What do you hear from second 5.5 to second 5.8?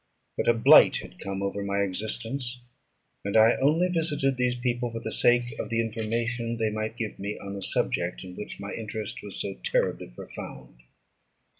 of the